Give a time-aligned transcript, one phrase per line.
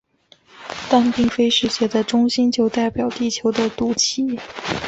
[0.89, 4.39] 但并非世界的中心就代表地球的肚脐。